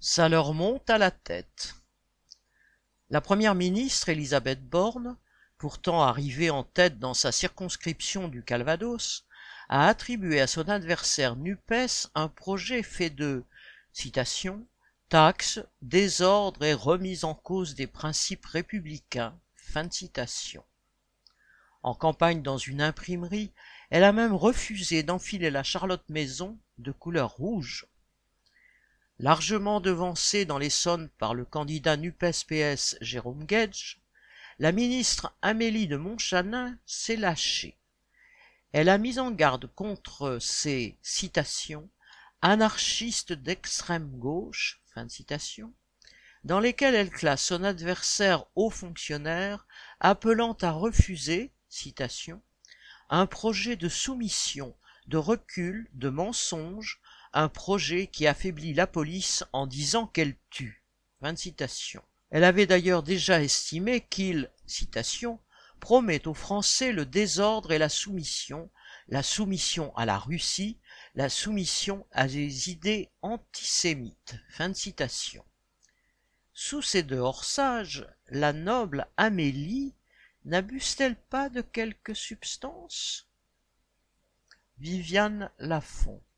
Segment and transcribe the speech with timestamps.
[0.00, 1.74] ça leur monte à la tête.
[3.10, 5.16] La première ministre Elisabeth Borne,
[5.58, 9.26] pourtant arrivée en tête dans sa circonscription du Calvados,
[9.68, 13.44] a attribué à son adversaire NUPES un projet fait de
[13.92, 14.66] citation
[15.10, 19.38] taxes, désordre et remise en cause des principes républicains.
[19.56, 19.88] Fin.
[21.82, 23.52] En campagne dans une imprimerie,
[23.90, 27.86] elle a même refusé d'enfiler la Charlotte Maison de couleur rouge.
[29.22, 34.00] Largement devancée dans l'Essonne par le candidat NUPES-PS Jérôme Gage,
[34.58, 37.76] la ministre Amélie de Montchanin s'est lâchée.
[38.72, 41.90] Elle a mis en garde contre ces citations
[42.40, 44.80] anarchistes d'extrême gauche,
[46.44, 49.66] dans lesquels elle classe son adversaire haut fonctionnaire,
[50.00, 51.52] appelant à refuser,
[53.10, 54.74] un projet de soumission,
[55.08, 57.02] de recul, de mensonge,
[57.32, 60.84] un projet qui affaiblit la police en disant qu'elle tue.
[62.30, 64.50] Elle avait d'ailleurs déjà estimé qu'il,
[65.80, 68.70] promet aux Français le désordre et la soumission,
[69.08, 70.78] la soumission à la Russie,
[71.14, 74.36] la soumission à des idées antisémites.
[76.52, 79.94] Sous ces dehors sages, la noble Amélie
[80.44, 83.26] n'abuse-t-elle pas de quelque substance?
[84.78, 86.22] Viviane Lafont